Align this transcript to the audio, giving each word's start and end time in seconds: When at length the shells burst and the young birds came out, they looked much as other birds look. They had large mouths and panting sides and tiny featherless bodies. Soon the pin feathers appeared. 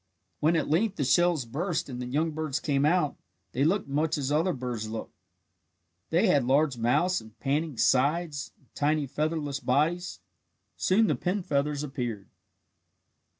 When 0.39 0.55
at 0.55 0.67
length 0.67 0.95
the 0.95 1.03
shells 1.03 1.45
burst 1.45 1.87
and 1.87 2.01
the 2.01 2.07
young 2.07 2.31
birds 2.31 2.59
came 2.59 2.85
out, 2.87 3.17
they 3.51 3.63
looked 3.63 3.87
much 3.87 4.17
as 4.17 4.31
other 4.31 4.51
birds 4.51 4.89
look. 4.89 5.11
They 6.09 6.25
had 6.25 6.43
large 6.43 6.75
mouths 6.75 7.21
and 7.21 7.39
panting 7.39 7.77
sides 7.77 8.51
and 8.57 8.65
tiny 8.73 9.05
featherless 9.05 9.59
bodies. 9.59 10.19
Soon 10.75 11.05
the 11.05 11.13
pin 11.13 11.43
feathers 11.43 11.83
appeared. 11.83 12.29